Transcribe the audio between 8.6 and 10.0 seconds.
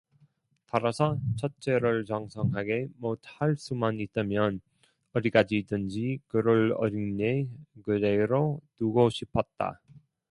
두고 싶었다.